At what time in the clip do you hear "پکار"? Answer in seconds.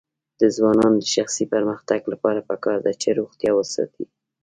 2.49-2.77